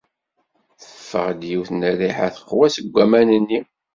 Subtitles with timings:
[0.81, 3.59] Teffeɣ-d yiwet n rriḥa teqwa seg aman-nni.